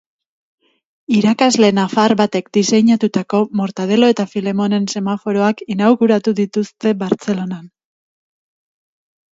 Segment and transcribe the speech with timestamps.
[1.17, 7.75] Irakasle nafar batek diseinatutako Mortadelo eta Filemonen semaforoak inauguratu dituzte Bartzelonan.